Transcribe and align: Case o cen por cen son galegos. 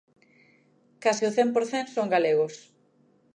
Case 1.03 1.23
o 1.29 1.31
cen 1.37 1.49
por 1.55 1.63
cen 1.71 1.85
son 1.95 2.07
galegos. 2.15 2.55